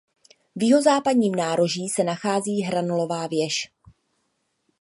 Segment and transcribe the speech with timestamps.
[0.55, 3.71] V jihozápadním nároží se nachází hranolová věž.